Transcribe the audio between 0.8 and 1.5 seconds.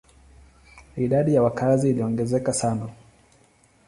Idadi ya